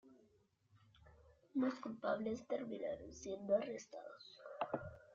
Los 1.53 1.75
culpables 1.75 2.47
terminaron 2.47 3.13
siendo 3.13 3.53
arrestados. 3.55 4.41